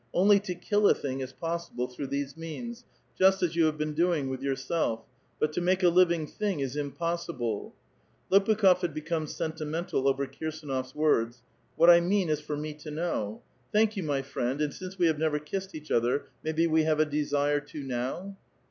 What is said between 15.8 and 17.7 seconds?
other, maybe we have ^ desire